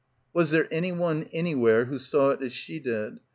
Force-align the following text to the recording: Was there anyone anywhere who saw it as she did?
Was 0.33 0.49
there 0.49 0.67
anyone 0.71 1.27
anywhere 1.31 1.85
who 1.85 1.99
saw 1.99 2.31
it 2.31 2.41
as 2.41 2.51
she 2.53 2.79
did? 2.79 3.19